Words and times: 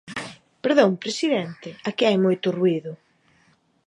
Perdón, 0.65 0.91
presidente, 1.03 1.69
aquí 1.89 2.03
hai 2.07 2.17
moito 2.25 2.47
ruído. 2.59 2.91